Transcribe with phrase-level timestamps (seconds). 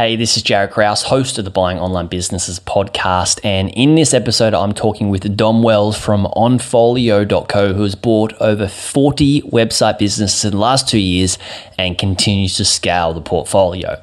[0.00, 3.38] Hey, this is Jared Kraus, host of the Buying Online Businesses podcast.
[3.44, 8.66] And in this episode, I'm talking with Dom Wells from onfolio.co, who has bought over
[8.66, 11.36] 40 website businesses in the last two years
[11.76, 14.00] and continues to scale the portfolio.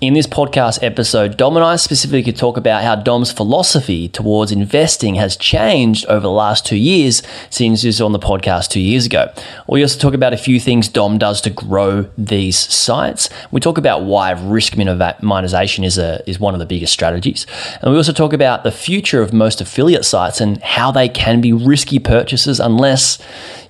[0.00, 5.16] In this podcast episode, Dom and I specifically talk about how Dom's philosophy towards investing
[5.16, 9.04] has changed over the last two years since he was on the podcast two years
[9.04, 9.30] ago.
[9.68, 13.28] We also talk about a few things Dom does to grow these sites.
[13.50, 17.46] We talk about why risk minimization monetization is a is one of the biggest strategies.
[17.80, 21.40] And we also talk about the future of most affiliate sites and how they can
[21.40, 23.18] be risky purchases unless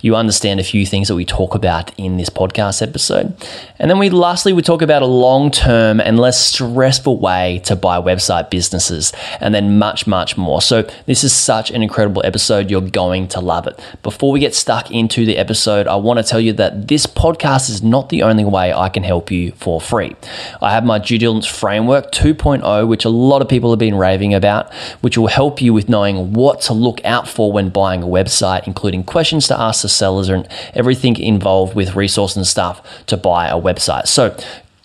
[0.04, 3.34] you understand a few things that we talk about in this podcast episode.
[3.78, 7.96] And then we lastly we talk about a long-term and less stressful way to buy
[7.98, 10.60] website businesses and then much much more.
[10.60, 13.80] So this is such an incredible episode you're going to love it.
[14.02, 17.70] Before we get stuck into the episode, I want to tell you that this podcast
[17.70, 20.14] is not the only way I can help you for free.
[20.60, 24.34] I have my due diligence framework 2.0 which a lot of people have been raving
[24.34, 28.06] about, which will help you with knowing what to look out for when buying a
[28.06, 33.48] website, including questions to ask sellers and everything involved with resources and stuff to buy
[33.48, 34.06] a website.
[34.06, 34.36] So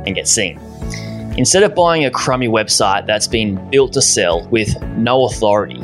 [0.06, 0.58] and get seen.
[1.38, 5.80] Instead of buying a crummy website that's been built to sell with no authority,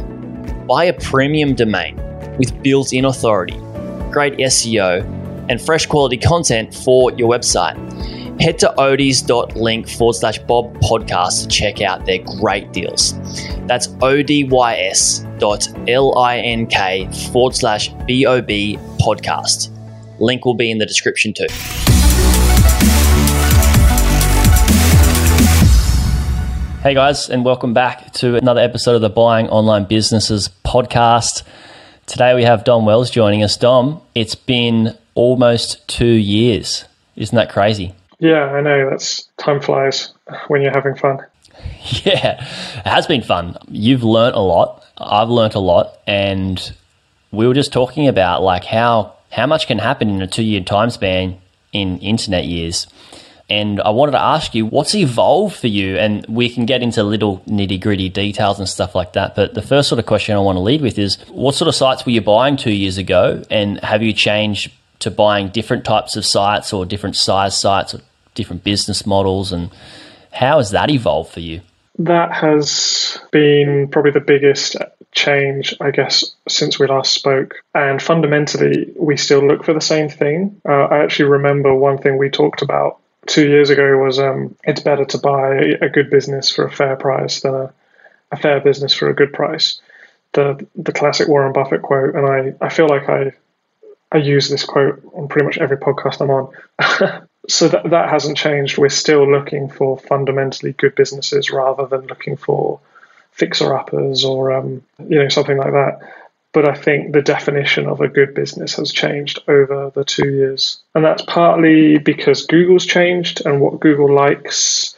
[0.67, 1.95] buy a premium domain
[2.39, 3.57] with built in authority,
[4.11, 5.05] great SEO,
[5.49, 7.77] and fresh quality content for your website.
[8.41, 13.15] Head to odys.link forward slash Bob podcast to check out their great deals.
[13.69, 19.71] That's odys dot L-I-N-K forward slash B-O-B podcast.
[20.19, 21.47] Link will be in the description too.
[26.85, 31.43] Hey guys, and welcome back to another episode of the Buying Online Businesses podcast.
[32.05, 33.57] Today we have Dom Wells joining us.
[33.57, 36.85] Dom, it's been almost two years.
[37.17, 37.95] Isn't that crazy?
[38.19, 38.91] Yeah, I know.
[38.91, 40.13] That's time flies
[40.49, 41.21] when you're having fun.
[42.05, 43.57] Yeah, it has been fun.
[43.71, 44.85] You've learnt a lot.
[44.99, 46.71] I've learnt a lot, and
[47.31, 50.61] we were just talking about like how how much can happen in a two year
[50.61, 51.39] time span
[51.73, 52.87] in internet years.
[53.51, 55.97] And I wanted to ask you, what's evolved for you?
[55.97, 59.35] And we can get into little nitty gritty details and stuff like that.
[59.35, 61.75] But the first sort of question I want to lead with is what sort of
[61.75, 63.43] sites were you buying two years ago?
[63.51, 68.01] And have you changed to buying different types of sites or different size sites or
[68.35, 69.53] different business models?
[69.53, 69.71] And
[70.33, 71.61] how has that evolved for you?
[71.99, 74.77] That has been probably the biggest
[75.13, 77.55] change, I guess, since we last spoke.
[77.75, 80.61] And fundamentally, we still look for the same thing.
[80.69, 84.81] Uh, I actually remember one thing we talked about two years ago was um, it's
[84.81, 87.73] better to buy a good business for a fair price than a,
[88.31, 89.81] a fair business for a good price.
[90.33, 93.33] The the classic Warren Buffett quote, and I, I feel like I
[94.11, 97.27] I use this quote on pretty much every podcast I'm on.
[97.49, 98.79] so that that hasn't changed.
[98.79, 102.81] We're still looking for fundamentally good businesses rather than looking for
[103.33, 106.01] fixer uppers or um, you know something like that.
[106.55, 110.79] But I think the definition of a good business has changed over the two years.
[110.95, 114.97] And that's partly because Google's changed and what Google likes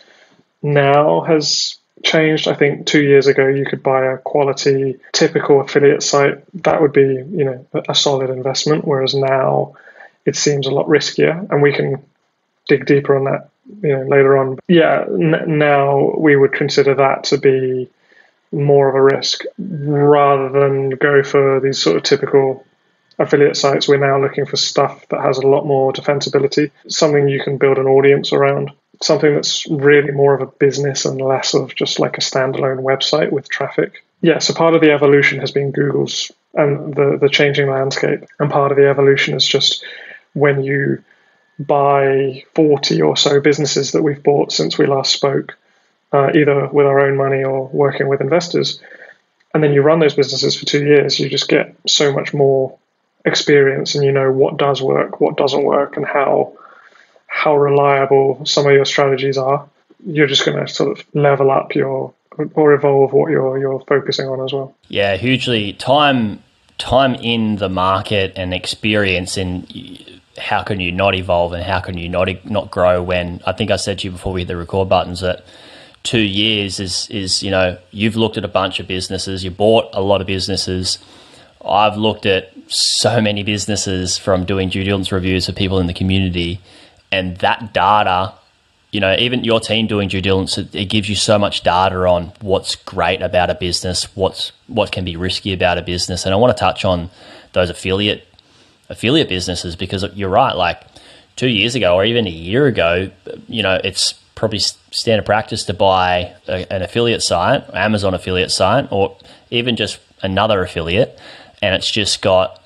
[0.63, 2.47] now has changed.
[2.47, 6.45] I think two years ago you could buy a quality typical affiliate site.
[6.63, 8.85] That would be, you know, a solid investment.
[8.87, 9.77] Whereas now
[10.27, 12.05] it seems a lot riskier and we can
[12.69, 13.49] dig deeper on that
[13.83, 14.59] you know later on.
[14.69, 17.89] Yeah, n- now we would consider that to be
[18.53, 22.65] more of a risk rather than go for these sort of typical
[23.19, 23.89] affiliate sites.
[23.89, 27.79] We're now looking for stuff that has a lot more defensibility, something you can build
[27.79, 28.71] an audience around,
[29.03, 33.33] something that's really more of a business and less of just like a standalone website
[33.33, 34.05] with traffic.
[34.21, 38.51] Yeah, so part of the evolution has been Google's and the, the changing landscape, and
[38.51, 39.85] part of the evolution is just
[40.33, 41.03] when you
[41.59, 45.57] buy 40 or so businesses that we've bought since we last spoke,
[46.13, 48.81] uh, either with our own money or working with investors.
[49.53, 52.79] And then you run those businesses for two years, you just get so much more
[53.25, 56.57] experience and you know what does work, what doesn't work, and how
[57.27, 59.69] how reliable some of your strategies are.
[60.07, 62.15] You're just going to sort of level up your
[62.55, 64.75] or evolve what you're you're focusing on as well.
[64.89, 65.73] Yeah, hugely.
[65.73, 66.43] Time
[66.79, 69.67] time in the market and experience in
[70.39, 73.71] how can you not evolve and how can you not not grow when I think
[73.71, 75.45] I said to you before we hit the record buttons that
[76.07, 79.89] two years is is you know you've looked at a bunch of businesses you bought
[79.93, 80.99] a lot of businesses
[81.65, 85.95] I've looked at so many businesses from doing due diligence reviews for people in the
[85.95, 86.61] community
[87.11, 88.35] and that data
[88.93, 91.97] you know, even your team doing due diligence, it, it, gives you so much data
[92.07, 96.33] on what's great about a business, what's what can be risky about a business, and
[96.33, 97.11] I want to touch on
[97.53, 98.27] those affiliate
[98.89, 100.55] affiliate businesses because you're right.
[100.55, 100.81] Like
[101.35, 103.11] two years ago, or even a year ago,
[103.49, 108.87] you know, it's probably standard practice to buy a, an affiliate site, Amazon affiliate site,
[108.93, 109.17] or
[109.51, 111.19] even just another affiliate,
[111.61, 112.63] and it's just got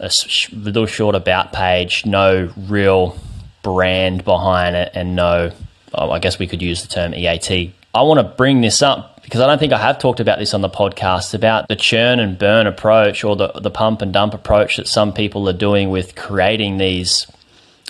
[0.00, 0.10] a
[0.52, 3.16] little short about page, no real
[3.62, 5.52] brand behind it and no,
[5.94, 7.72] oh, I guess we could use the term EAT.
[7.94, 10.54] I want to bring this up because I don't think I have talked about this
[10.54, 14.34] on the podcast about the churn and burn approach or the, the pump and dump
[14.34, 17.26] approach that some people are doing with creating these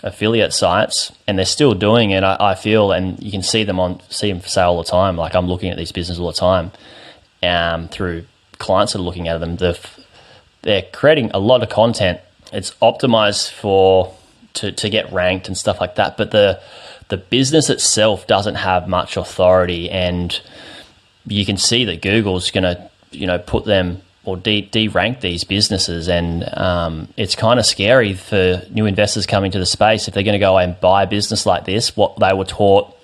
[0.03, 3.79] affiliate sites and they're still doing it I, I, feel and you can see them
[3.79, 6.33] on see them for sale all the time like i'm looking at these businesses all
[6.33, 6.73] the time
[7.45, 8.25] um, through
[8.59, 9.77] clients that are looking at them they're,
[10.63, 12.21] they're creating a lot of content
[12.53, 14.15] it's optimized for
[14.55, 16.17] to, to get ranked and stuff like that.
[16.17, 16.61] But the
[17.09, 20.39] the business itself doesn't have much authority, and
[21.27, 25.21] you can see that Google's going to you know put them or de, de rank
[25.21, 30.09] these businesses, and um, it's kind of scary for new investors coming to the space
[30.09, 31.97] if they're going to go and buy a business like this.
[31.97, 32.97] What they were taught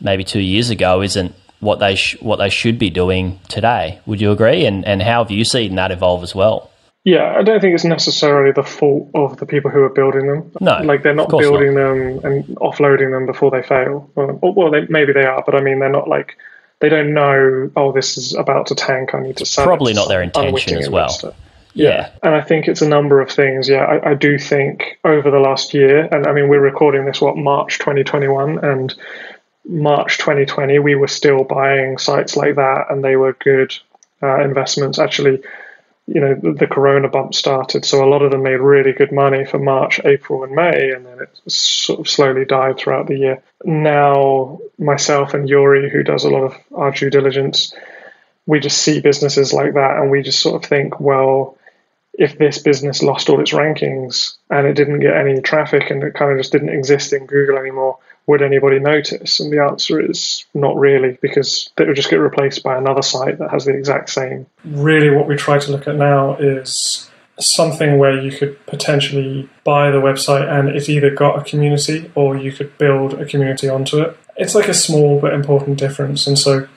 [0.00, 4.00] maybe two years ago isn't what they sh- what they should be doing today.
[4.06, 4.66] Would you agree?
[4.66, 6.70] And and how have you seen that evolve as well?
[7.04, 10.52] Yeah, I don't think it's necessarily the fault of the people who are building them.
[10.60, 11.94] No, like they're not building not.
[11.94, 14.08] them and offloading them before they fail.
[14.14, 16.36] Well, well they, maybe they are, but I mean, they're not like
[16.82, 17.70] they don't know.
[17.76, 19.14] Oh, this is about to tank.
[19.14, 19.62] I need to sell.
[19.62, 19.66] It.
[19.68, 21.16] Probably not their intention as well.
[21.74, 21.88] Yeah.
[21.88, 22.10] yeah.
[22.24, 23.68] and I think it's a number of things.
[23.68, 27.20] Yeah, I, I do think over the last year, and I mean, we're recording this
[27.20, 28.92] what March 2021, and
[29.64, 33.72] March 2020, we were still buying sites like that, and they were good
[34.20, 34.98] uh, investments.
[34.98, 35.40] Actually
[36.06, 39.44] you know the, corona bump started so a lot of them made really good money
[39.44, 43.42] for march april and may and then it sort of slowly died throughout the year.
[43.64, 47.74] Now myself and yuri who does a lot of our due diligence
[48.46, 51.56] we just see businesses like that and we just sort of think well
[52.14, 56.14] if this business lost all its rankings and it didn't get any traffic and it
[56.14, 59.40] kind of just didn't exist in google anymore would anybody notice?
[59.40, 63.38] And the answer is not really, because it would just get replaced by another site
[63.38, 64.46] that has the exact same.
[64.64, 67.10] Really, what we try to look at now is
[67.40, 72.36] something where you could potentially buy the website and it's either got a community or
[72.36, 74.16] you could build a community onto it.
[74.36, 76.26] It's like a small but important difference.
[76.26, 76.68] And so,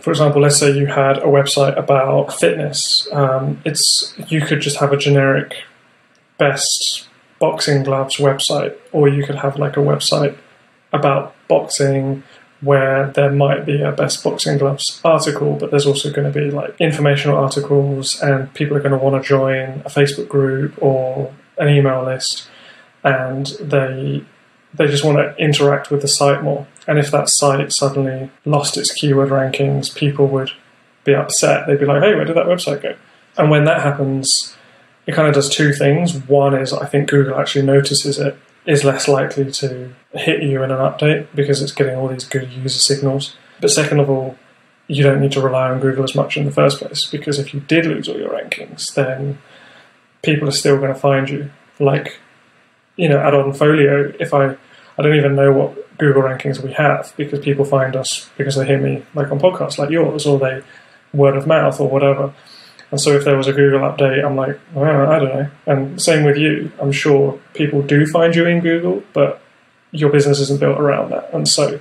[0.00, 3.06] for example, let's say you had a website about fitness.
[3.12, 5.54] Um, it's you could just have a generic
[6.38, 7.08] best
[7.38, 10.36] boxing gloves website, or you could have like a website
[10.94, 12.22] about boxing
[12.60, 16.50] where there might be a best boxing gloves article, but there's also going to be
[16.50, 21.32] like informational articles, and people are going to want to join a Facebook group or
[21.58, 22.48] an email list,
[23.02, 24.24] and they
[24.72, 26.66] they just want to interact with the site more.
[26.88, 30.50] And if that site suddenly lost its keyword rankings, people would
[31.04, 31.66] be upset.
[31.66, 32.96] They'd be like, "Hey, where did that website go?"
[33.36, 34.56] And when that happens,
[35.06, 36.14] it kind of does two things.
[36.14, 40.70] One is I think Google actually notices it is less likely to hit you in
[40.70, 43.36] an update because it's getting all these good user signals.
[43.60, 44.36] But second of all,
[44.86, 47.54] you don't need to rely on Google as much in the first place because if
[47.54, 49.38] you did lose all your rankings, then
[50.22, 51.50] people are still going to find you.
[51.78, 52.18] Like,
[52.96, 54.56] you know, at Onfolio, if I,
[54.98, 58.66] I don't even know what Google rankings we have because people find us because they
[58.66, 60.62] hear me like on podcasts like yours or they
[61.12, 62.34] word of mouth or whatever.
[62.90, 65.50] And so if there was a Google update, I'm like, I don't know.
[65.66, 66.70] And same with you.
[66.80, 69.40] I'm sure people do find you in Google, but
[69.94, 71.32] your business isn't built around that.
[71.32, 71.80] And so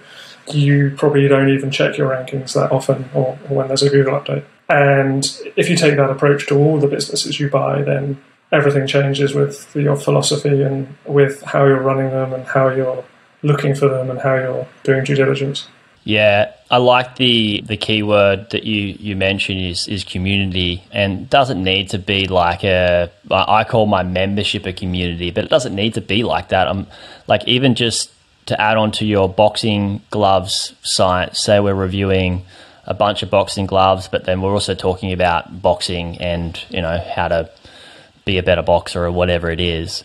[0.51, 4.19] you probably don't even check your rankings that often or, or when there's a Google
[4.19, 4.45] update.
[4.69, 9.33] And if you take that approach to all the businesses you buy, then everything changes
[9.33, 13.03] with your philosophy and with how you're running them and how you're
[13.41, 15.67] looking for them and how you're doing due diligence.
[16.05, 21.63] Yeah, I like the the keyword that you you mentioned is is community, and doesn't
[21.63, 25.93] need to be like a I call my membership a community, but it doesn't need
[25.93, 26.67] to be like that.
[26.67, 26.87] I'm
[27.27, 28.11] like even just
[28.47, 31.37] to add on to your boxing gloves site.
[31.37, 32.43] Say we're reviewing
[32.85, 37.01] a bunch of boxing gloves, but then we're also talking about boxing and you know
[37.15, 37.49] how to
[38.25, 40.03] be a better boxer or whatever it is.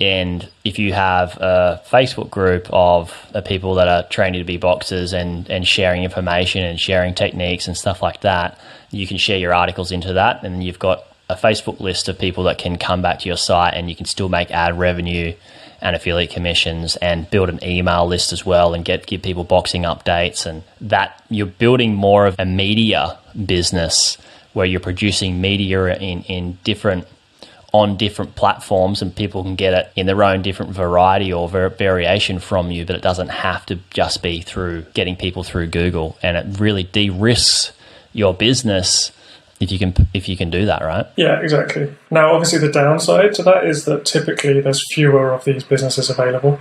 [0.00, 3.14] And if you have a Facebook group of
[3.46, 7.76] people that are training to be boxers and, and sharing information and sharing techniques and
[7.76, 8.58] stuff like that,
[8.90, 10.44] you can share your articles into that.
[10.44, 13.74] And you've got a Facebook list of people that can come back to your site
[13.74, 15.34] and you can still make ad revenue
[15.80, 19.82] and affiliate commissions and build an email list as well and get give people boxing
[19.82, 24.16] updates and that you're building more of a media business
[24.52, 27.06] where you're producing media in, in different
[27.76, 32.38] on different platforms and people can get it in their own different variety or variation
[32.38, 36.16] from you, but it doesn't have to just be through getting people through Google.
[36.22, 37.72] And it really de risks
[38.14, 39.12] your business
[39.60, 41.06] if you can if you can do that right?
[41.16, 41.94] Yeah exactly.
[42.10, 46.58] Now obviously the downside to that is that typically there's fewer of these businesses available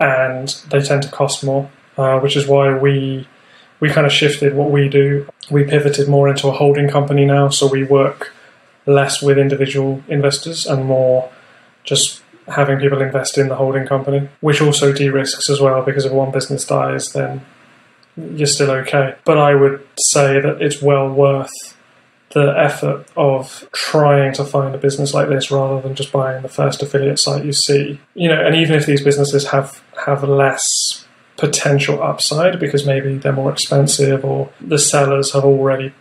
[0.00, 3.28] and they tend to cost more uh, which is why we
[3.80, 5.28] we kind of shifted what we do.
[5.50, 8.32] We pivoted more into a holding company now so we work
[8.86, 11.30] less with individual investors and more
[11.84, 16.04] just having people invest in the holding company, which also de risks as well because
[16.04, 17.44] if one business dies, then
[18.16, 19.14] you're still okay.
[19.24, 21.50] But I would say that it's well worth
[22.32, 26.48] the effort of trying to find a business like this rather than just buying the
[26.48, 28.00] first affiliate site you see.
[28.14, 33.32] You know, and even if these businesses have have less potential upside because maybe they're
[33.32, 35.92] more expensive or the sellers have already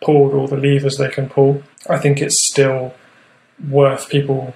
[0.00, 2.94] pulled all the levers they can pull, I think it's still
[3.68, 4.54] worth people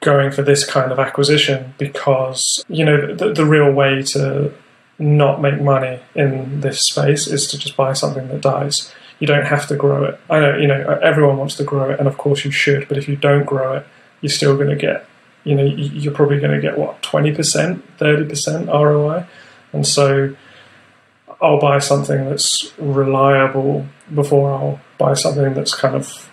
[0.00, 4.52] going for this kind of acquisition because you know the, the real way to
[4.98, 8.92] not make money in this space is to just buy something that dies.
[9.18, 10.20] You don't have to grow it.
[10.28, 12.88] I know you know everyone wants to grow it, and of course you should.
[12.88, 13.86] But if you don't grow it,
[14.20, 15.06] you're still going to get
[15.44, 19.26] you know you're probably going to get what twenty percent, thirty percent ROI,
[19.72, 20.34] and so
[21.42, 26.30] I'll buy something that's reliable before I'll buy something that's kind of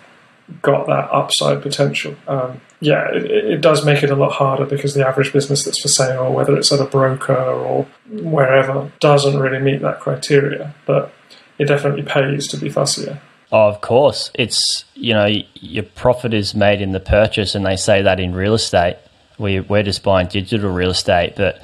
[0.62, 2.14] got that upside potential.
[2.26, 5.80] Um, yeah, it, it, does make it a lot harder because the average business that's
[5.80, 10.74] for sale, whether it's at a broker or wherever, doesn't really meet that criteria.
[10.86, 11.12] But
[11.58, 13.20] it definitely pays to be fussier.
[13.50, 14.30] Of course.
[14.34, 18.34] It's, you know, your profit is made in the purchase, and they say that in
[18.34, 18.96] real estate.
[19.38, 21.34] We, we're just buying digital real estate.
[21.36, 21.62] But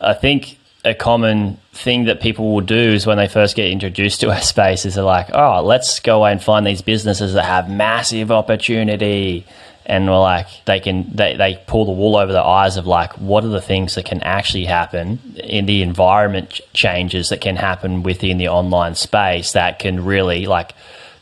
[0.00, 4.20] I think a common thing that people will do is when they first get introduced
[4.20, 7.44] to our space is they're like, oh, let's go away and find these businesses that
[7.44, 9.44] have massive opportunity.
[9.86, 13.14] And we're like, they can, they, they pull the wool over the eyes of like,
[13.14, 18.02] what are the things that can actually happen in the environment changes that can happen
[18.02, 20.72] within the online space that can really like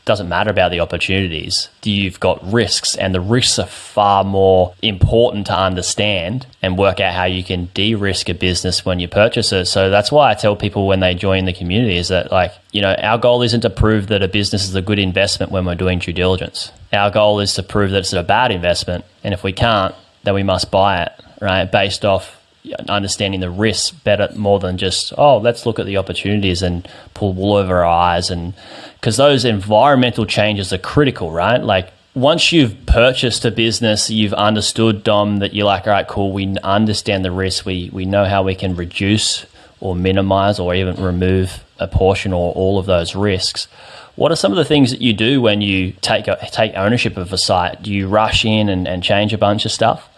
[0.07, 1.69] doesn't matter about the opportunities.
[1.83, 7.13] You've got risks, and the risks are far more important to understand and work out
[7.13, 9.65] how you can de-risk a business when you purchase it.
[9.65, 12.81] So that's why I tell people when they join the community is that like, you
[12.81, 15.75] know, our goal isn't to prove that a business is a good investment when we're
[15.75, 16.71] doing due diligence.
[16.91, 20.33] Our goal is to prove that it's a bad investment, and if we can't, then
[20.33, 21.11] we must buy it,
[21.41, 21.65] right?
[21.65, 22.36] Based off
[22.73, 26.87] Uh, understanding the risks better more than just oh let's look at the opportunities and
[27.13, 28.29] pull wool over our eyes.
[28.29, 28.53] And
[28.95, 31.61] because those environmental changes are critical right?
[31.61, 36.31] Like once you've purchased a business you've understood dom that you're like all right cool
[36.31, 37.65] we understand the risk.
[37.65, 39.45] We we know how we can reduce
[39.79, 43.67] or minimize or even remove a portion or all of those risks.
[44.15, 47.31] What are some of the things that you do when you take take ownership of
[47.31, 47.83] a site?
[47.83, 50.09] Do you rush in and, and change a bunch of stuff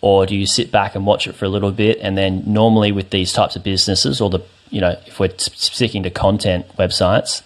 [0.00, 1.98] or do you sit back and watch it for a little bit?
[2.00, 4.40] And then normally with these types of businesses or the
[4.70, 7.42] you know if we're sticking to content websites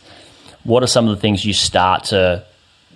[0.64, 2.44] what are some of the things you start to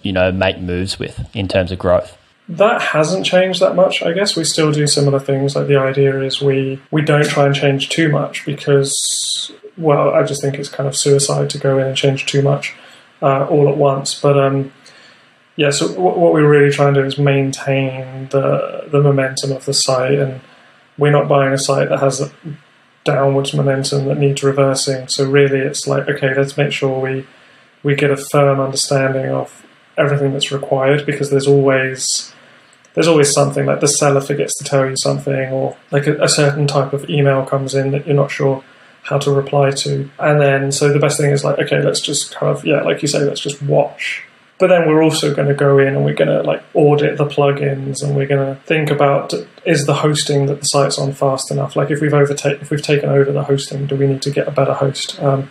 [0.02, 2.16] you know make moves with in terms of growth?
[2.48, 4.34] That hasn't changed that much i guess.
[4.34, 5.54] We still do similar things.
[5.54, 10.24] Like the idea is we we don't try and change too much because well i
[10.24, 12.74] just think it's kind of suicide to go in and change too much
[13.22, 14.18] uh, all at once.
[14.18, 14.72] But um
[15.58, 19.74] yeah, so what we're really trying to do is maintain the the momentum of the
[19.74, 20.40] site, and
[20.96, 22.30] we're not buying a site that has a
[23.02, 25.08] downwards momentum that needs reversing.
[25.08, 27.26] So really, it's like okay, let's make sure we
[27.82, 32.32] we get a firm understanding of everything that's required because there's always
[32.94, 36.28] there's always something like the seller forgets to tell you something or like a, a,
[36.28, 38.62] certain type of email comes in that you're not sure
[39.02, 42.34] how to reply to and then so the best thing is like okay let's just
[42.34, 44.24] kind of yeah like you say let's just watch
[44.58, 47.26] But then we're also going to go in and we're going to like audit the
[47.26, 49.32] plugins and we're going to think about
[49.64, 51.76] is the hosting that the site's on fast enough?
[51.76, 54.48] Like if we've overtaken if we've taken over the hosting, do we need to get
[54.48, 55.50] a better host, um,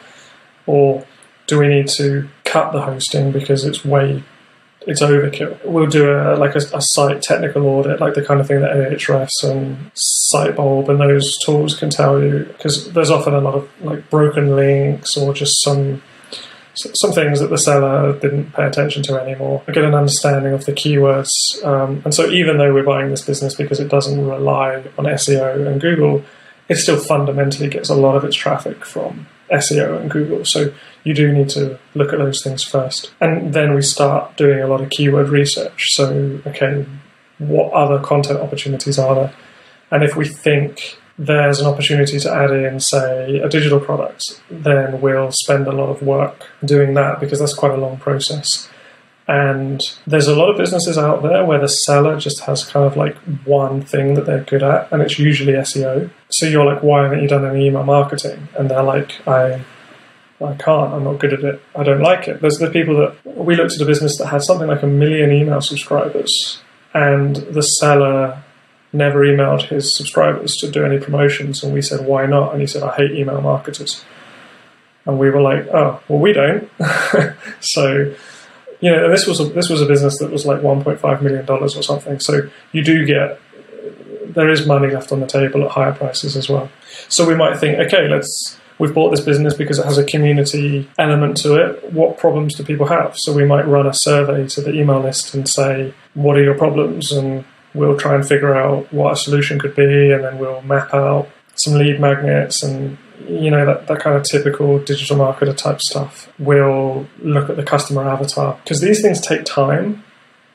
[0.66, 1.06] or
[1.46, 4.24] do we need to cut the hosting because it's way
[4.88, 5.64] it's overkill.
[5.66, 8.72] We'll do a like a, a, site technical audit, like the kind of thing that
[8.72, 9.92] Ahrefs and
[10.34, 14.56] Sitebulb and those tools can tell you, because there's often a lot of like broken
[14.56, 16.02] links or just some
[16.78, 19.64] some things that the seller didn't pay attention to anymore.
[19.68, 21.30] I get an understanding of the keywords,
[21.66, 25.68] um, and so even though we're buying this business because it doesn't rely on SEO
[25.68, 26.24] and Google,
[26.70, 30.44] it still fundamentally gets a lot of its traffic from SEO and Google.
[30.46, 33.12] So you do need to look at those things first.
[33.22, 35.86] And then we start doing a lot of keyword research.
[35.92, 36.86] So, okay,
[37.38, 39.34] what other content opportunities are there?
[39.92, 45.02] And if we think there's an opportunity to add in, say, a digital product, then
[45.02, 48.70] we'll spend a lot of work doing that because that's quite a long process.
[49.28, 52.96] And there's a lot of businesses out there where the seller just has kind of
[52.96, 56.10] like one thing that they're good at, and it's usually SEO.
[56.30, 58.48] So you're like, why haven't you done any email marketing?
[58.58, 59.66] And they're like, I
[60.40, 62.42] I can't, I'm not good at it, I don't like it.
[62.42, 65.32] There's the people that we looked at a business that had something like a million
[65.32, 66.62] email subscribers,
[66.94, 68.44] and the seller
[68.94, 71.64] never emailed his subscribers to do any promotions.
[71.64, 72.54] And we said, why not?
[72.54, 74.04] And he said, I hate email marketers.
[75.06, 76.70] And we were like, oh, well, we don't.
[77.60, 78.14] so,
[78.80, 81.76] you know, this was a, this was a business that was like 1.5 million dollars
[81.76, 82.20] or something.
[82.20, 83.40] So you do get
[84.28, 86.70] there is money left on the table at higher prices as well.
[87.08, 90.88] So we might think, okay, let's we've bought this business because it has a community
[91.00, 91.92] element to it.
[91.92, 93.18] What problems do people have?
[93.18, 96.58] So we might run a survey to the email list and say, what are your
[96.58, 97.12] problems?
[97.12, 97.46] And
[97.78, 101.30] we'll try and figure out what a solution could be, and then we'll map out
[101.56, 106.32] some lead magnets and you know that, that kind of typical digital marketer type stuff.
[106.38, 110.04] We'll look at the customer avatar because these things take time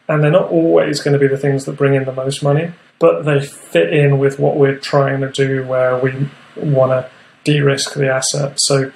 [0.09, 2.73] and they're not always going to be the things that bring in the most money,
[2.99, 7.11] but they fit in with what we're trying to do where we want to
[7.45, 8.59] de-risk the asset.
[8.61, 8.93] So,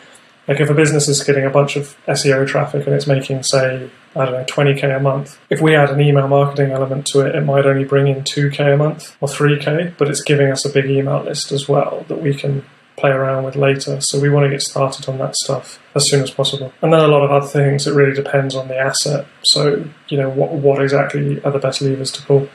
[0.47, 3.91] like if a business is getting a bunch of SEO traffic and it's making, say,
[4.17, 7.35] I don't know, 20k a month, if we add an email marketing element to it,
[7.35, 10.71] it might only bring in 2k a month or 3k, but it's giving us a
[10.71, 12.65] big email list as well that we can
[12.97, 14.01] play around with later.
[14.01, 16.73] So we want to get started on that stuff as soon as possible.
[16.81, 19.27] And then a lot of other things, it really depends on the asset.
[19.45, 22.49] So, you know, what, what exactly are the best levers to pull?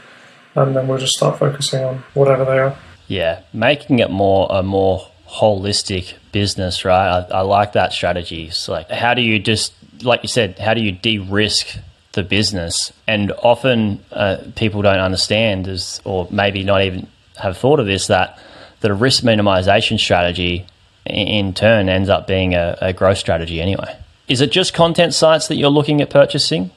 [0.56, 2.76] And then we'll just start focusing on whatever they are.
[3.08, 7.26] Yeah, making it more a more holistic business, right?
[7.30, 8.50] I, I like that strategy.
[8.50, 11.78] So, like, how do you just, like you said, how do you de-risk
[12.14, 12.92] the business?
[13.08, 18.08] And often uh, people don't understand, is, or maybe not even have thought of this,
[18.08, 18.40] that
[18.82, 20.66] the risk minimization strategy
[21.06, 23.98] in turn ends up being a, a growth strategy anyway.
[24.28, 26.72] Is it just content sites that you're looking at purchasing,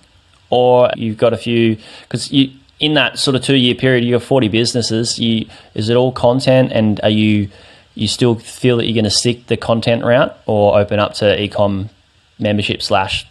[0.51, 1.77] or you've got a few?
[2.03, 5.19] Because you in that sort of two year period, you have 40 businesses.
[5.19, 7.49] You, is it all content, and are you
[7.95, 11.25] you still feel that you're going to stick the content route or open up to
[11.25, 11.89] ecom
[12.39, 13.27] membership slash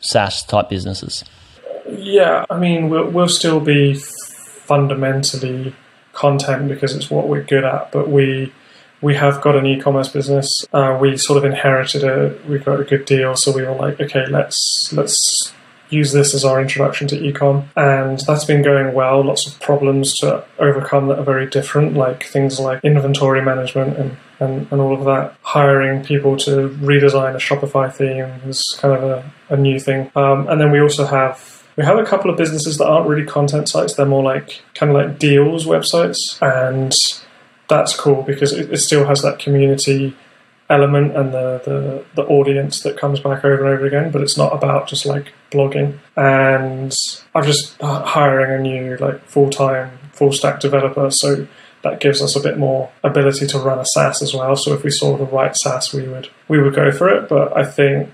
[0.00, 1.24] SaaS type businesses?
[1.88, 5.74] Yeah, I mean, we'll, we'll still be fundamentally
[6.12, 8.52] content because it's what we're good at, but we
[9.00, 10.48] we have got an e-commerce business.
[10.72, 12.46] Uh, we sort of inherited it.
[12.46, 15.52] We got a good deal, so we were like, okay, let's let's
[15.92, 17.66] use this as our introduction to ecom.
[17.76, 19.24] And that's been going well.
[19.24, 24.16] Lots of problems to overcome that are very different, like things like inventory management and,
[24.40, 25.36] and, and all of that.
[25.42, 30.10] Hiring people to redesign a Shopify theme is kind of a, a new thing.
[30.16, 33.24] Um, and then we also have we have a couple of businesses that aren't really
[33.24, 33.94] content sites.
[33.94, 36.18] They're more like kind of like deals websites.
[36.42, 36.92] And
[37.68, 40.14] that's cool because it, it still has that community
[40.72, 44.38] element and the, the, the audience that comes back over and over again, but it's
[44.38, 45.98] not about just like blogging.
[46.16, 46.92] And
[47.34, 51.46] I'm just hiring a new like full time full stack developer, so
[51.82, 54.56] that gives us a bit more ability to run a SaaS as well.
[54.56, 57.28] So if we saw the right SaaS, we would we would go for it.
[57.28, 58.10] But I think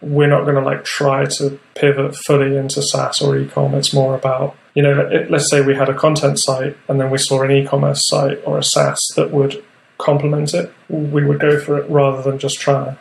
[0.00, 3.74] we're not going to like try to pivot fully into SaaS or ecom.
[3.74, 7.16] It's more about you know, let's say we had a content site and then we
[7.16, 9.64] saw an e-commerce site or a SaaS that would
[9.98, 12.98] complement it, we would go for it rather than just try to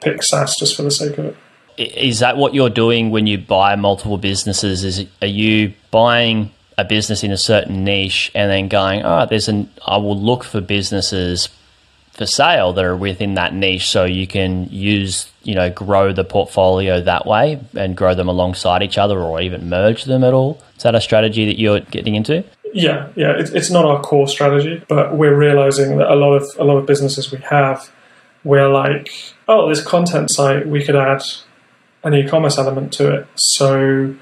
[0.00, 1.36] pick SaaS just for the sake of it.
[1.78, 4.82] Is that what you're doing when you buy multiple businesses?
[4.82, 9.26] Is it, are you buying a business in a certain niche and then going, oh,
[9.26, 11.48] there's an I will look for businesses
[12.16, 16.24] for sale that are within that niche so you can use you know grow the
[16.24, 20.58] portfolio that way and grow them alongside each other or even merge them at all
[20.78, 24.28] is that a strategy that you're getting into yeah, yeah, it's, it's not our core
[24.28, 27.90] strategy, but we're realizing that a lot of a lot of businesses we have,
[28.44, 29.10] we're like,
[29.48, 31.22] oh, this content site, we could add
[32.04, 33.26] an e-commerce element to it.
[33.34, 34.14] So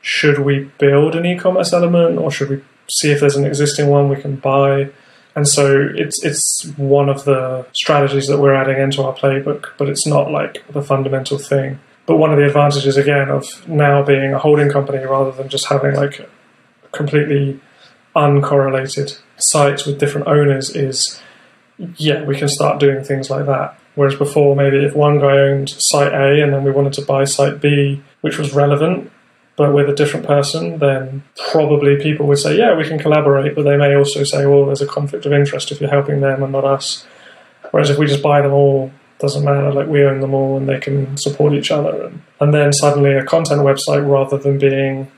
[0.00, 4.08] should we build an e-commerce element or should we see if there's an existing one
[4.08, 4.90] we can buy?
[5.34, 9.88] And so it's it's one of the strategies that we're adding into our playbook, but
[9.88, 11.78] it's not like the fundamental thing.
[12.06, 15.66] But one of the advantages again of now being a holding company rather than just
[15.66, 16.28] having like
[16.90, 17.60] completely
[18.18, 21.20] uncorrelated sites with different owners is
[21.96, 23.78] yeah, we can start doing things like that.
[23.94, 27.24] Whereas before, maybe if one guy owned site A and then we wanted to buy
[27.24, 29.10] site B, which was relevant,
[29.56, 33.62] but with a different person, then probably people would say, yeah, we can collaborate, but
[33.62, 36.52] they may also say, well, there's a conflict of interest if you're helping them and
[36.52, 37.06] not us.
[37.70, 40.68] Whereas if we just buy them all, doesn't matter, like we own them all and
[40.68, 42.04] they can support each other.
[42.04, 45.10] And, and then suddenly a content website, rather than being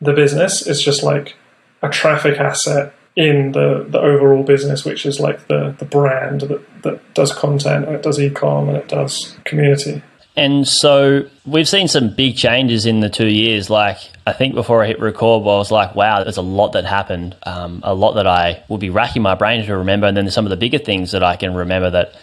[0.00, 1.36] the business, is just like
[1.84, 6.82] a traffic asset in the, the overall business, which is like the, the brand that,
[6.82, 10.02] that does content and it does e-com and it does community.
[10.36, 13.70] And so we've seen some big changes in the two years.
[13.70, 16.84] Like I think before I hit record, I was like, "Wow, there's a lot that
[16.84, 17.36] happened.
[17.44, 20.44] Um, a lot that I will be racking my brain to remember." And then some
[20.44, 22.16] of the bigger things that I can remember that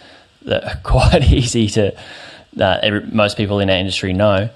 [0.44, 1.96] that are quite easy to
[2.54, 4.50] that every, most people in our industry know.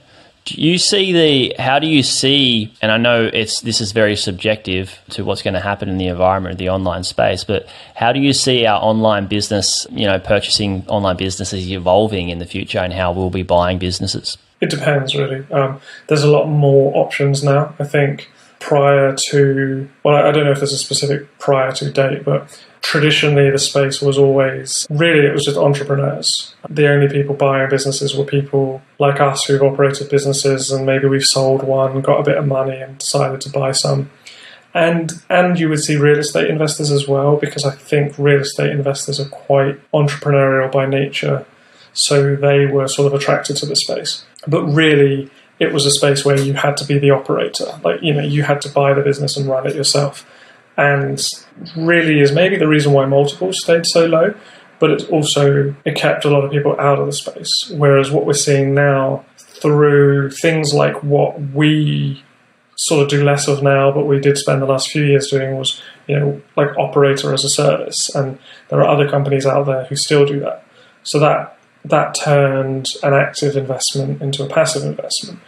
[0.46, 1.61] Do you see the?
[1.61, 2.72] How do you see?
[2.80, 6.06] And I know it's this is very subjective to what's going to happen in the
[6.06, 7.42] environment, the online space.
[7.42, 9.88] But how do you see our online business?
[9.90, 14.38] You know, purchasing online businesses evolving in the future, and how we'll be buying businesses.
[14.61, 15.44] It depends, really.
[15.50, 17.74] Um, there's a lot more options now.
[17.80, 18.30] I think
[18.61, 23.51] prior to well, I don't know if there's a specific prior to date, but traditionally
[23.51, 26.55] the space was always really it was just entrepreneurs.
[26.69, 31.25] The only people buying businesses were people like us who've operated businesses and maybe we've
[31.25, 34.11] sold one, got a bit of money and decided to buy some.
[34.73, 38.71] And and you would see real estate investors as well because I think real estate
[38.71, 41.47] investors are quite entrepreneurial by nature.
[41.92, 44.25] So they were sort of attracted to the space.
[44.47, 47.81] But really it was a space where you had to be the operator.
[47.83, 50.27] Like, you know, you had to buy the business and run it yourself
[50.77, 51.19] and
[51.77, 54.35] really is maybe the reason why multiples stayed so low.
[54.79, 57.51] But it's also it kept a lot of people out of the space.
[57.75, 62.23] Whereas what we're seeing now through things like what we
[62.77, 65.57] sort of do less of now, but we did spend the last few years doing
[65.57, 68.14] was, you know, like operator as a service.
[68.14, 68.38] And
[68.69, 70.62] there are other companies out there who still do that.
[71.03, 71.56] So that
[71.88, 75.38] that turned an active investment into a passive investment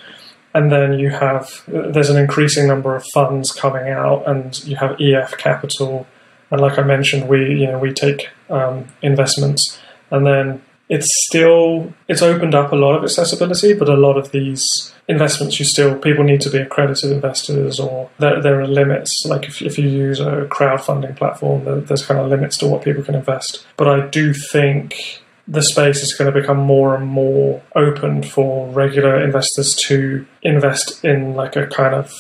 [0.55, 5.01] and then you have there's an increasing number of funds coming out, and you have
[5.01, 6.07] EF Capital,
[6.51, 9.79] and like I mentioned, we you know we take um, investments,
[10.11, 14.33] and then it's still it's opened up a lot of accessibility, but a lot of
[14.33, 19.25] these investments you still people need to be accredited investors, or there, there are limits.
[19.27, 23.03] Like if, if you use a crowdfunding platform, there's kind of limits to what people
[23.03, 23.67] can invest.
[23.77, 28.69] But I do think the space is going to become more and more open for
[28.69, 32.13] regular investors to invest in like a kind of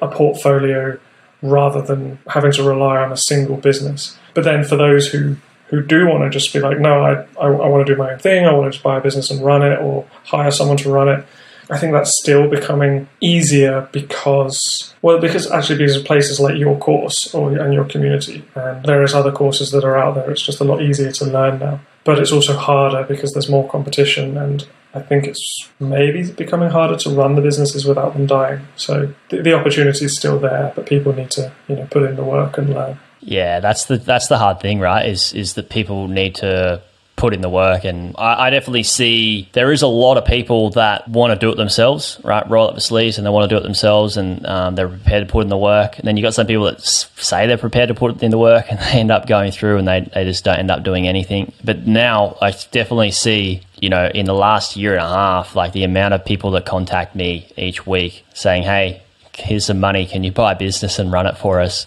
[0.00, 0.98] a portfolio
[1.42, 4.18] rather than having to rely on a single business.
[4.32, 5.36] But then for those who
[5.68, 8.12] who do want to just be like, no, I, I, I want to do my
[8.12, 10.76] own thing, I want to just buy a business and run it or hire someone
[10.78, 11.26] to run it,
[11.68, 16.78] I think that's still becoming easier because, well, because actually because of places like your
[16.78, 20.60] course or and your community and various other courses that are out there, it's just
[20.60, 21.80] a lot easier to learn now.
[22.06, 26.96] But it's also harder because there's more competition, and I think it's maybe becoming harder
[26.96, 28.66] to run the businesses without them dying.
[28.76, 32.16] So the, the opportunity is still there, but people need to you know put in
[32.16, 32.98] the work and learn.
[33.20, 35.06] Yeah, that's the that's the hard thing, right?
[35.06, 36.80] Is is that people need to
[37.16, 37.84] put in the work.
[37.84, 41.50] And I, I, definitely see there is a lot of people that want to do
[41.50, 42.48] it themselves, right?
[42.48, 45.26] Roll up the sleeves and they want to do it themselves and um, they're prepared
[45.26, 45.98] to put in the work.
[45.98, 48.66] And then you've got some people that say they're prepared to put in the work
[48.68, 51.52] and they end up going through and they, they just don't end up doing anything.
[51.64, 55.72] But now I definitely see, you know, in the last year and a half, like
[55.72, 59.02] the amount of people that contact me each week saying, hey,
[59.34, 60.06] here's some money.
[60.06, 61.86] Can you buy a business and run it for us?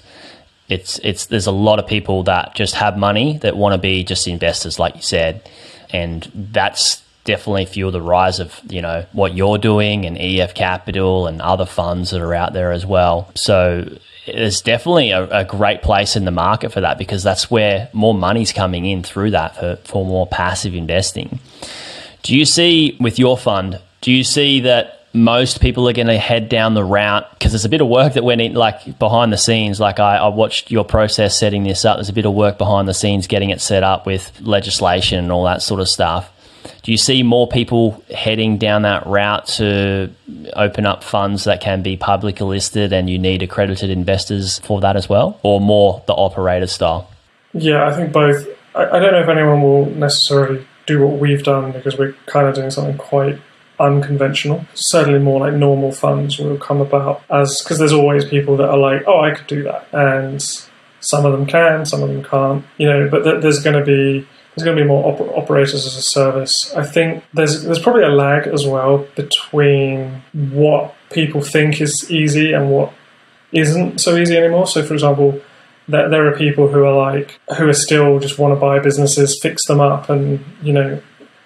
[0.69, 4.03] It's it's there's a lot of people that just have money that want to be
[4.03, 5.49] just investors, like you said,
[5.89, 11.27] and that's definitely fuel the rise of you know what you're doing and EF Capital
[11.27, 13.31] and other funds that are out there as well.
[13.35, 17.89] So there's definitely a, a, great place in the market for that because that's where
[17.93, 21.39] more money's coming in through that for, for more passive investing.
[22.21, 23.79] Do you see with your fund?
[24.01, 27.65] Do you see that most people are going to head down the route because there's
[27.65, 29.79] a bit of work that went in, like behind the scenes.
[29.79, 31.97] Like I, I, watched your process setting this up.
[31.97, 35.31] There's a bit of work behind the scenes getting it set up with legislation and
[35.31, 36.31] all that sort of stuff.
[36.83, 40.11] Do you see more people heading down that route to
[40.53, 44.95] open up funds that can be publicly listed and you need accredited investors for that
[44.95, 47.09] as well, or more the operator style?
[47.53, 48.47] Yeah, I think both.
[48.75, 52.47] I, I don't know if anyone will necessarily do what we've done because we're kind
[52.47, 53.39] of doing something quite
[53.79, 54.65] unconventional.
[54.73, 58.77] Certainly, more like normal funds will come about as because there's always people that are
[58.77, 60.41] like, oh, I could do that, and
[60.99, 62.65] some of them can, some of them can't.
[62.77, 65.85] You know, but th- there's going to be there's going to be more op- operators
[65.85, 66.73] as a service.
[66.75, 72.53] I think there's there's probably a lag as well between what people think is easy
[72.53, 72.93] and what
[73.51, 74.67] isn't so easy anymore.
[74.67, 75.41] So, for example,
[75.87, 79.39] there, there are people who are like who are still just want to buy businesses,
[79.41, 81.01] fix them up, and you know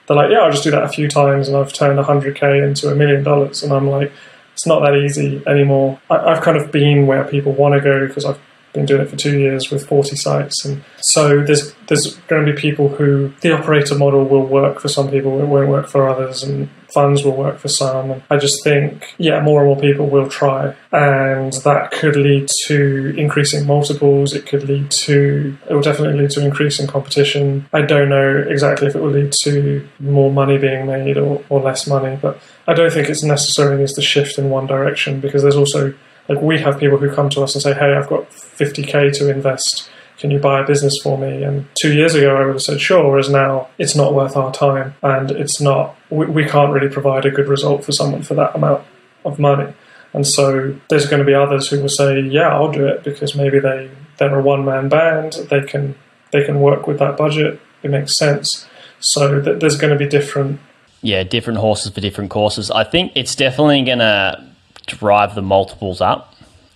[0.08, 2.90] they're like, yeah, I'll just do that a few times, and I've turned 100k into
[2.90, 4.12] a million dollars, and I'm like,
[4.54, 6.00] it's not that easy anymore.
[6.10, 8.40] I, I've kind of been where people want to go because I've
[8.74, 10.66] been doing it for two years with 40 sites.
[10.66, 14.88] And so there's there's going to be people who the operator model will work for
[14.88, 18.12] some people, it won't work for others, and funds will work for some.
[18.12, 20.76] And I just think, yeah, more and more people will try.
[20.92, 24.34] And that could lead to increasing multiples.
[24.34, 27.68] It could lead to, it will definitely lead to increasing competition.
[27.74, 31.62] I don't know exactly if it will lead to more money being made or, or
[31.62, 35.42] less money, but I don't think it's necessarily needs to shift in one direction because
[35.42, 35.94] there's also
[36.30, 39.30] like we have people who come to us and say, "Hey, I've got 50k to
[39.30, 39.90] invest.
[40.24, 42.80] Can you buy a business for me?" And two years ago, I would have said
[42.80, 43.12] sure.
[43.12, 45.98] Whereas now, it's not worth our time, and it's not.
[46.10, 48.86] We, we can't really provide a good result for someone for that amount
[49.26, 49.74] of money.
[50.14, 53.36] And so there's going to be others who will say, "Yeah, I'll do it," because
[53.36, 55.34] maybe they they're a one man band.
[55.50, 55.96] They can
[56.32, 57.60] they can work with that budget.
[57.84, 58.66] It makes sense.
[59.02, 60.62] So th- there's going to be different.
[61.02, 62.72] Yeah, different horses for different courses.
[62.72, 64.42] I think it's definitely going to
[64.86, 66.34] drive the multiples up.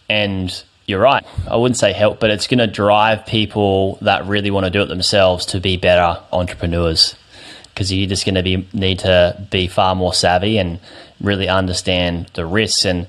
[0.10, 0.52] And
[0.88, 1.26] you're right.
[1.50, 4.82] I wouldn't say help, but it's going to drive people that really want to do
[4.82, 7.16] it themselves to be better entrepreneurs
[7.74, 10.80] because you're just going to be need to be far more savvy and
[11.20, 12.86] really understand the risks.
[12.86, 13.08] And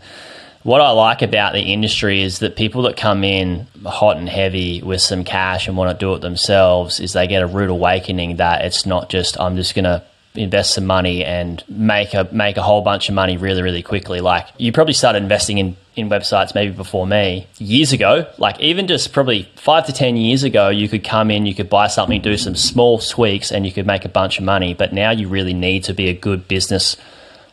[0.64, 4.82] what I like about the industry is that people that come in hot and heavy
[4.82, 8.36] with some cash and want to do it themselves is they get a rude awakening
[8.36, 10.02] that it's not just I'm just going to
[10.34, 14.20] invest some money and make a make a whole bunch of money really really quickly.
[14.20, 17.46] Like you probably started investing in in websites maybe before me.
[17.58, 21.46] Years ago like even just probably 5 to 10 years ago you could come in
[21.46, 24.44] you could buy something do some small tweaks and you could make a bunch of
[24.44, 24.74] money.
[24.74, 26.96] But now you really need to be a good business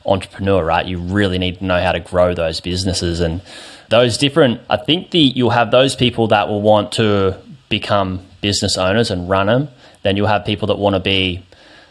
[0.05, 0.85] entrepreneur right?
[0.85, 3.19] You really need to know how to grow those businesses.
[3.19, 3.41] And
[3.89, 7.35] those different i think the you'll have those people that will want to
[7.69, 9.67] become business owners and run them
[10.03, 11.43] then you'll have people that want to be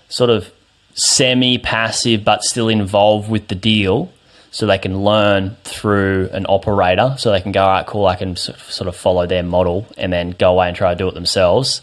[0.08, 0.50] sort of
[0.94, 4.12] semi passive but still involved with the deal
[4.50, 8.14] so they can learn through an operator so they can go, all right, cool, I
[8.14, 11.14] can sort of follow their model and then go away and try to do it
[11.14, 11.82] themselves.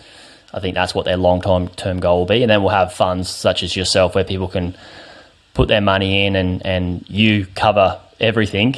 [0.54, 2.41] I think that's what their long term goal will be.
[2.43, 4.76] And then we'll have funds such as yourself where people can
[5.54, 8.76] put their money in and, and you cover everything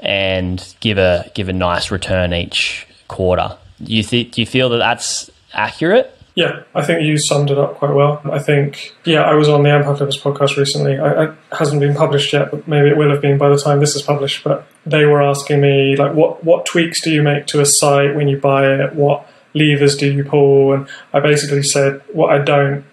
[0.00, 3.56] and give a give a nice return each quarter.
[3.82, 6.15] Do you, th- do you feel that that's accurate?
[6.36, 8.20] Yeah, I think you summed it up quite well.
[8.30, 10.98] I think, yeah, I was on the Empire Flippers podcast recently.
[10.98, 13.80] I, it hasn't been published yet, but maybe it will have been by the time
[13.80, 14.44] this is published.
[14.44, 18.14] But they were asking me, like, what, what tweaks do you make to a site
[18.14, 18.94] when you buy it?
[18.94, 20.74] What levers do you pull?
[20.74, 22.84] And I basically said, what I don't,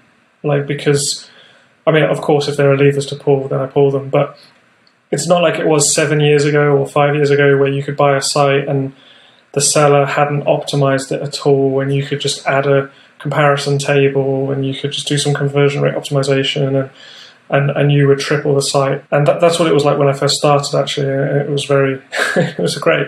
[0.42, 1.30] like, because,
[1.86, 4.10] I mean, of course, if there are levers to pull, then I pull them.
[4.10, 4.40] But
[5.12, 7.98] it's not like it was seven years ago or five years ago where you could
[7.98, 8.94] buy a site and
[9.52, 12.90] the seller hadn't optimized it at all and you could just add a
[13.24, 16.92] comparison table and you could just do some conversion rate optimization and
[17.50, 19.04] and, and you would triple the site.
[19.12, 21.08] And that, that's what it was like when I first started actually.
[21.08, 22.02] It was very
[22.36, 23.08] it was great.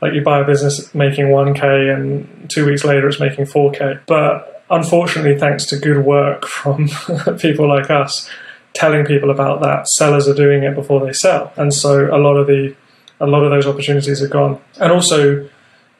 [0.00, 4.00] Like you buy a business making 1k and two weeks later it's making 4k.
[4.06, 6.88] But unfortunately, thanks to good work from
[7.38, 8.28] people like us
[8.72, 11.52] telling people about that, sellers are doing it before they sell.
[11.56, 12.74] And so a lot of the
[13.20, 14.58] a lot of those opportunities are gone.
[14.80, 15.48] And also,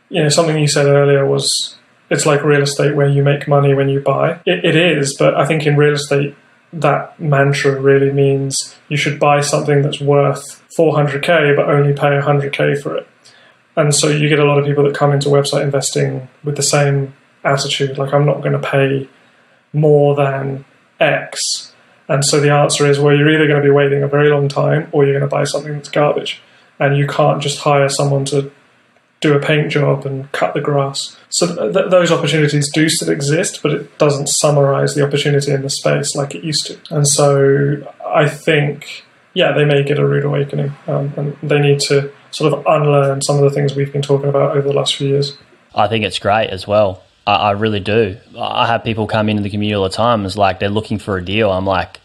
[0.09, 1.77] you know, something you said earlier was
[2.11, 4.40] it's like real estate where you make money when you buy.
[4.44, 6.37] It, it is, but I think in real estate,
[6.73, 12.81] that mantra really means you should buy something that's worth 400k but only pay 100k
[12.83, 13.09] for it.
[13.77, 16.62] And so you get a lot of people that come into website investing with the
[16.62, 19.09] same attitude like, I'm not going to pay
[19.73, 20.64] more than
[20.99, 21.73] X.
[22.09, 24.49] And so the answer is, well, you're either going to be waiting a very long
[24.49, 26.42] time or you're going to buy something that's garbage.
[26.79, 28.51] And you can't just hire someone to
[29.20, 31.16] do a paint job and cut the grass.
[31.28, 35.70] So th- those opportunities do still exist, but it doesn't summarize the opportunity in the
[35.70, 36.78] space like it used to.
[36.90, 39.04] And so I think,
[39.35, 43.20] yeah, they may get a rude awakening, um, and they need to sort of unlearn
[43.20, 45.37] some of the things we've been talking about over the last few years.
[45.74, 47.02] I think it's great as well.
[47.26, 48.16] I, I really do.
[48.38, 50.24] I have people come into the community all the time.
[50.24, 51.50] It's like they're looking for a deal.
[51.50, 52.00] I'm like,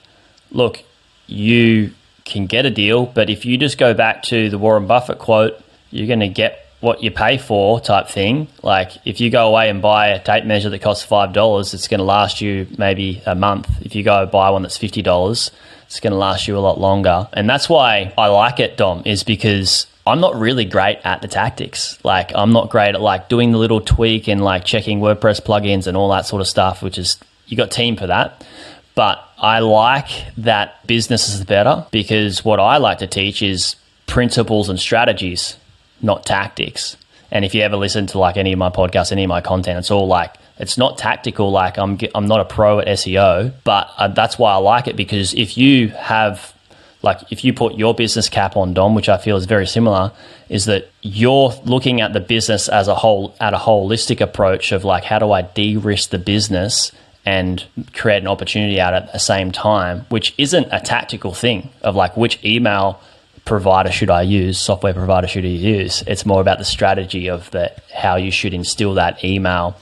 [0.51, 0.84] look,
[1.28, 1.91] you
[2.25, 5.62] can get a deal, but if you just go back to the Warren Buffett quote,
[5.91, 8.48] you're going to get what you pay for type thing.
[8.62, 11.88] Like if you go away and buy a tape measure that costs five dollars, it's
[11.88, 13.67] going to last you maybe a month.
[13.82, 15.52] If you go buy one that's fifty dollars,
[15.88, 17.28] it's going to last you a lot longer.
[17.34, 21.28] And that's why I like it, Dom, is because I'm not really great at the
[21.28, 21.98] tactics.
[22.06, 25.88] Like I'm not great at like doing the little tweak and like checking WordPress plugins
[25.88, 27.17] and all that sort of stuff, which is
[27.48, 28.45] you got team for that.
[28.93, 33.76] But I like that business is better because what I like to teach is
[34.08, 35.58] principles and strategies,
[36.01, 36.97] not tactics.
[37.31, 39.79] And if you ever listen to like any of my podcasts, any of my content,
[39.79, 41.51] it's all like it's not tactical.
[41.51, 44.95] Like I'm I'm not a pro at SEO, but uh, that's why I like it
[44.95, 46.53] because if you have
[47.01, 50.12] like if you put your business cap on Dom, which I feel is very similar,
[50.49, 54.84] is that you're looking at the business as a whole at a holistic approach of
[54.84, 56.91] like how do I de-risk the business
[57.25, 61.95] and create an opportunity out at the same time, which isn't a tactical thing of
[61.95, 63.01] like which email
[63.45, 66.03] provider should I use, software provider should you use.
[66.08, 69.77] It's more about the strategy of the how you should instill that email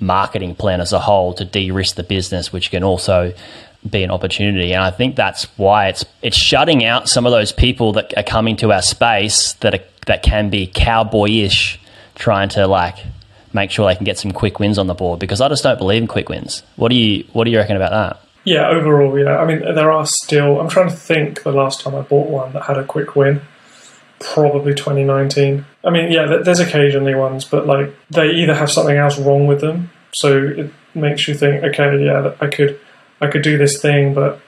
[0.00, 3.32] marketing plan as a whole to de-risk the business, which can also
[3.88, 4.72] be an opportunity.
[4.72, 8.22] And I think that's why it's it's shutting out some of those people that are
[8.22, 11.76] coming to our space that are, that can be cowboyish,
[12.14, 12.96] trying to like
[13.52, 15.20] make sure they can get some quick wins on the board.
[15.20, 16.62] Because I just don't believe in quick wins.
[16.76, 18.23] What do you What do you reckon about that?
[18.44, 19.38] Yeah, overall, yeah.
[19.38, 20.60] I mean, there are still.
[20.60, 23.40] I'm trying to think the last time I bought one that had a quick win.
[24.20, 25.64] Probably 2019.
[25.82, 29.60] I mean, yeah, there's occasionally ones, but like they either have something else wrong with
[29.60, 32.78] them, so it makes you think, okay, yeah, I could,
[33.20, 34.40] I could do this thing, but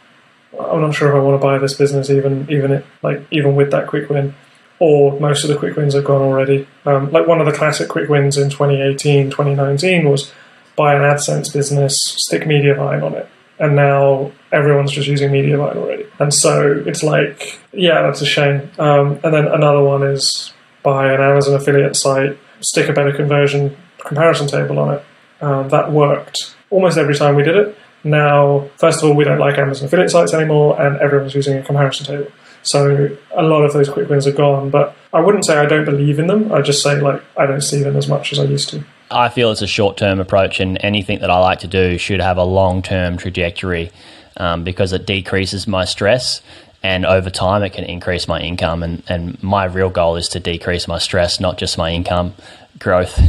[0.58, 3.56] I'm not sure if I want to buy this business, even, even it, like even
[3.56, 4.34] with that quick win.
[4.78, 6.68] Or most of the quick wins have gone already.
[6.84, 10.30] Um, like one of the classic quick wins in 2018, 2019 was
[10.76, 13.26] buy an AdSense business, stick Media Mediavine on it
[13.58, 16.06] and now everyone's just using Mediavine already.
[16.18, 18.70] And so it's like, yeah, that's a shame.
[18.78, 23.76] Um, and then another one is buy an Amazon affiliate site, stick a better conversion
[23.98, 25.04] comparison table on it.
[25.40, 27.78] Um, that worked almost every time we did it.
[28.04, 31.62] Now, first of all, we don't like Amazon affiliate sites anymore, and everyone's using a
[31.62, 32.30] comparison table.
[32.62, 34.70] So a lot of those quick wins are gone.
[34.70, 36.52] But I wouldn't say I don't believe in them.
[36.52, 38.84] I just say like I don't see them as much as I used to.
[39.10, 42.20] I feel it's a short term approach, and anything that I like to do should
[42.20, 43.92] have a long term trajectory
[44.36, 46.40] um, because it decreases my stress.
[46.82, 48.82] And over time, it can increase my income.
[48.82, 52.34] And, and my real goal is to decrease my stress, not just my income
[52.78, 53.14] growth,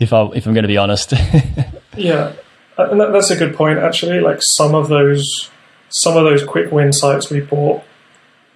[0.00, 1.12] if, I, if I'm going to be honest.
[1.96, 2.32] yeah.
[2.78, 4.20] And that, that's a good point, actually.
[4.20, 5.50] Like some of those,
[5.88, 7.82] some of those quick win sites we bought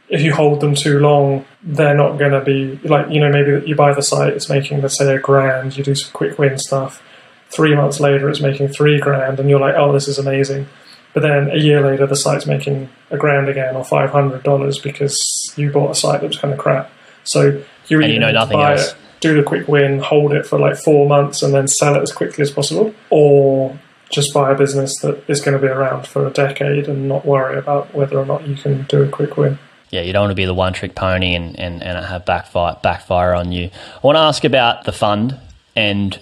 [0.08, 3.66] if you hold them too long, they're not going to be like you know maybe
[3.66, 6.58] you buy the site, it's making let's say a grand, you do some quick win
[6.58, 7.02] stuff.
[7.48, 10.66] Three months later, it's making three grand, and you're like, oh, this is amazing.
[11.12, 14.78] But then a year later, the site's making a grand again or five hundred dollars
[14.78, 15.18] because
[15.56, 16.90] you bought a site that was kind of crap.
[17.22, 18.90] So you really you know nothing else.
[18.90, 22.02] It, do the quick win, hold it for like four months, and then sell it
[22.02, 23.78] as quickly as possible, or
[24.10, 27.24] just buy a business that is going to be around for a decade and not
[27.24, 29.58] worry about whether or not you can do a quick win
[29.94, 32.76] yeah, you don't want to be the one trick pony and, and, and have backfire,
[32.82, 33.70] backfire on you.
[33.72, 35.38] I want to ask about the fund
[35.76, 36.18] and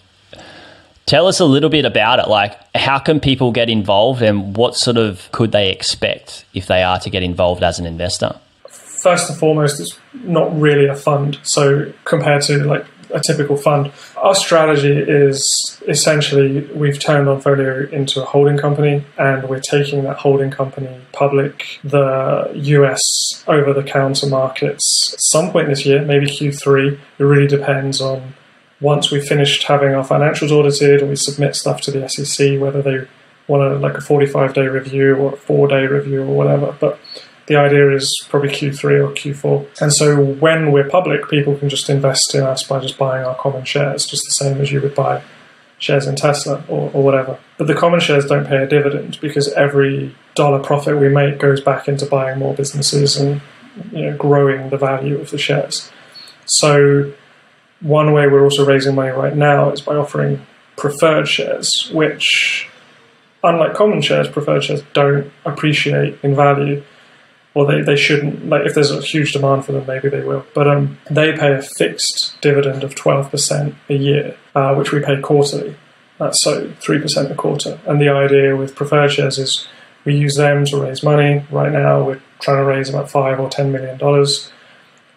[1.07, 2.29] tell us a little bit about it.
[2.29, 6.83] Like, how can people get involved and what sort of could they expect if they
[6.83, 8.39] are to get involved as an investor?
[8.69, 11.39] First and foremost, it's not really a fund.
[11.43, 13.93] So, compared to like a typical fund.
[14.17, 15.43] Our strategy is
[15.89, 21.79] essentially we've turned Onfolio into a holding company and we're taking that holding company public.
[21.85, 26.99] The US over the counter markets some point this year, maybe Q3.
[27.19, 28.35] It really depends on
[28.81, 32.83] once we've finished having our financials audited and we submit stuff to the SEC, whether
[32.83, 33.07] they
[33.47, 36.77] want a, like a 45 day review or a four day review or whatever.
[36.79, 36.99] But
[37.47, 39.81] the idea is probably Q3 or Q4.
[39.81, 43.35] And so when we're public, people can just invest in us by just buying our
[43.37, 45.23] common shares, just the same as you would buy
[45.79, 47.39] shares in Tesla or, or whatever.
[47.59, 51.61] But the common shares don't pay a dividend because every dollar profit we make goes
[51.61, 53.41] back into buying more businesses and
[53.91, 55.91] you know, growing the value of the shares.
[56.47, 57.13] So
[57.81, 62.69] one way we're also raising money right now is by offering preferred shares, which
[63.43, 66.83] unlike common shares, preferred shares don't appreciate in value
[67.55, 68.49] or they, they shouldn't.
[68.49, 70.45] Like if there's a huge demand for them, maybe they will.
[70.55, 75.01] But um, they pay a fixed dividend of twelve percent a year, uh, which we
[75.01, 75.77] pay quarterly.
[76.19, 77.79] That's so three percent a quarter.
[77.87, 79.67] And the idea with preferred shares is
[80.05, 81.45] we use them to raise money.
[81.51, 84.51] Right now, we're trying to raise about five or ten million dollars.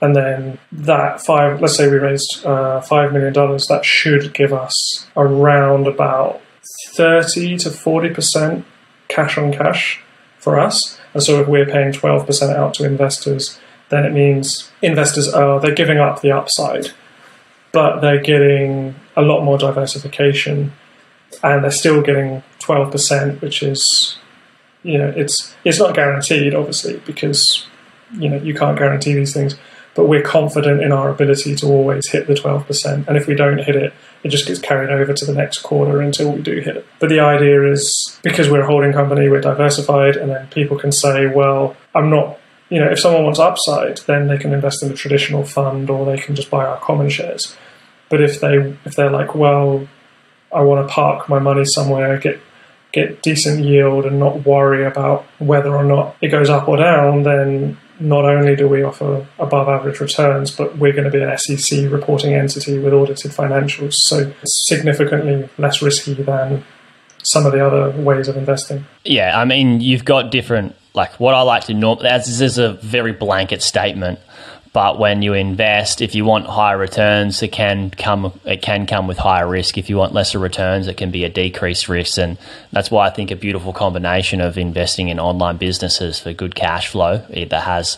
[0.02, 4.52] And then that five, let's say we raised uh, five million dollars, that should give
[4.52, 6.42] us around about
[6.96, 8.66] thirty to forty percent
[9.08, 10.02] cash on cash
[10.38, 11.00] for us.
[11.16, 13.58] And so if we're paying 12% out to investors,
[13.88, 16.92] then it means investors are they're giving up the upside,
[17.72, 20.74] but they're getting a lot more diversification
[21.42, 24.18] and they're still getting 12%, which is,
[24.84, 27.66] you know, it's, it's not guaranteed, obviously, because,
[28.14, 29.56] you know, you can't guarantee these things,
[29.94, 33.08] but we're confident in our ability to always hit the 12%.
[33.08, 33.94] And if we don't hit it,
[34.26, 36.88] it just gets carried over to the next quarter until we do hit it.
[37.00, 40.92] But the idea is because we're a holding company, we're diversified, and then people can
[40.92, 44.92] say, well, I'm not, you know, if someone wants upside, then they can invest in
[44.92, 47.56] a traditional fund or they can just buy our common shares.
[48.10, 49.88] But if they if they're like, well,
[50.52, 52.42] I want to park my money somewhere, get
[52.92, 57.22] get decent yield, and not worry about whether or not it goes up or down,
[57.22, 61.38] then not only do we offer above average returns, but we're going to be an
[61.38, 63.94] SEC reporting entity with audited financials.
[63.94, 66.64] So it's significantly less risky than
[67.24, 68.86] some of the other ways of investing.
[69.04, 72.58] Yeah, I mean, you've got different, like what I like to norm, as this is
[72.58, 74.20] a very blanket statement.
[74.76, 79.08] But when you invest, if you want higher returns, it can come it can come
[79.08, 79.78] with higher risk.
[79.78, 82.38] If you want lesser returns, it can be a decreased risk, and
[82.74, 86.90] that's why I think a beautiful combination of investing in online businesses for good cash
[86.90, 87.98] flow that has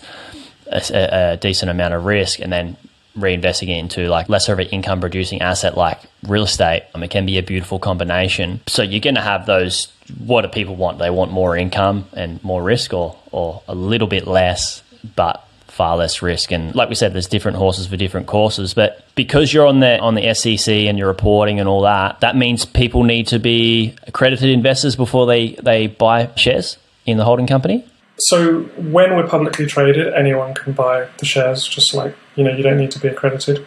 [0.68, 2.78] a, a decent amount of risk, and then
[3.18, 6.84] reinvesting it into like lesser of an income producing asset like real estate.
[6.94, 8.62] I mean, it can be a beautiful combination.
[8.68, 9.88] So you're going to have those.
[10.20, 11.00] What do people want?
[11.00, 14.84] They want more income and more risk, or or a little bit less,
[15.16, 15.44] but
[15.78, 16.52] far less risk.
[16.52, 18.74] And like we said, there's different horses for different courses.
[18.74, 22.36] But because you're on the on the SEC and you're reporting and all that, that
[22.36, 27.48] means people need to be accredited investors before they they buy shares in the holding
[27.48, 27.86] company.
[28.20, 28.64] So
[28.96, 31.68] when we're publicly traded, anyone can buy the shares.
[31.68, 33.66] Just like you know, you don't need to be accredited.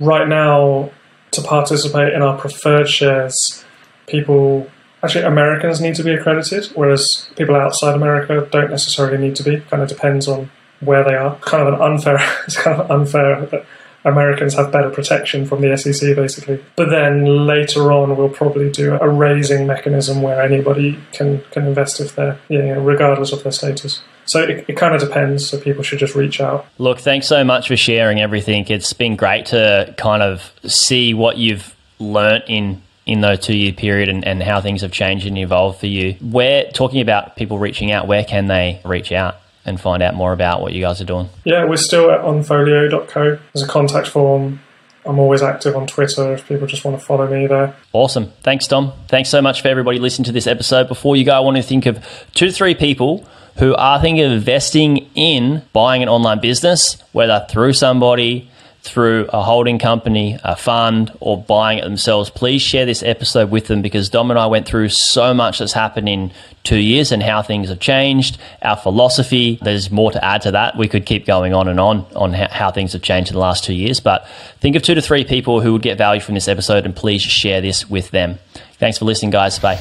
[0.00, 0.90] Right now,
[1.30, 3.64] to participate in our preferred shares,
[4.08, 4.68] people
[5.04, 9.60] actually Americans need to be accredited, whereas people outside America don't necessarily need to be.
[9.60, 10.50] Kind of depends on
[10.84, 11.36] where they are.
[11.36, 12.18] Kind of an unfair.
[12.44, 13.66] It's kind of unfair that
[14.04, 16.62] Americans have better protection from the SEC, basically.
[16.76, 22.00] But then later on, we'll probably do a raising mechanism where anybody can can invest
[22.00, 24.02] if they're, regardless of their status.
[24.26, 25.48] So it, it kind of depends.
[25.48, 26.66] So people should just reach out.
[26.78, 28.66] Look, thanks so much for sharing everything.
[28.68, 33.72] It's been great to kind of see what you've learnt in in those two year
[33.72, 36.16] period and, and how things have changed and evolved for you.
[36.20, 38.06] We're talking about people reaching out.
[38.06, 39.36] Where can they reach out?
[39.64, 41.28] And find out more about what you guys are doing?
[41.44, 43.38] Yeah, we're still at onfolio.co.
[43.52, 44.60] There's a contact form.
[45.06, 47.76] I'm always active on Twitter if people just want to follow me there.
[47.92, 48.32] Awesome.
[48.42, 48.92] Thanks, Dom.
[49.08, 50.88] Thanks so much for everybody listening to this episode.
[50.88, 52.04] Before you go, I want to think of
[52.34, 57.46] two to three people who are thinking of investing in buying an online business, whether
[57.50, 58.50] through somebody,
[58.84, 63.66] through a holding company, a fund, or buying it themselves, please share this episode with
[63.66, 66.32] them because Dom and I went through so much that's happened in
[66.64, 69.58] two years and how things have changed, our philosophy.
[69.62, 70.76] There's more to add to that.
[70.76, 73.64] We could keep going on and on on how things have changed in the last
[73.64, 74.28] two years, but
[74.60, 77.22] think of two to three people who would get value from this episode and please
[77.22, 78.38] share this with them.
[78.74, 79.58] Thanks for listening, guys.
[79.58, 79.80] Bye.